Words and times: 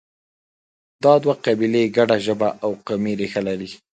دا 1.03 1.13
دوه 1.23 1.35
قبیلې 1.45 1.83
ګډه 1.95 2.17
ژبه 2.25 2.49
او 2.63 2.71
قومي 2.85 3.13
ریښه 3.19 3.41
لري 3.47 3.69